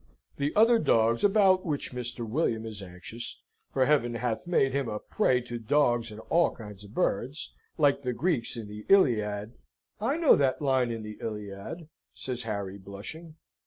[0.37, 2.27] The other dogs about which Mr.
[2.27, 6.83] William is anxious, for Heaven hath made him a prey to dogs and all kinds
[6.83, 9.51] of birds, like the Greeks in the Iliad"
[10.11, 13.35] "I know that line in the Iliad," says Harry, blushing.